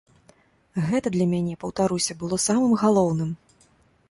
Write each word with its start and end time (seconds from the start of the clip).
Гэта 0.87 1.07
для 1.15 1.27
мяне, 1.33 1.53
паўтаруся, 1.65 2.19
было 2.25 2.41
самым 2.47 2.73
галоўным. 2.87 3.31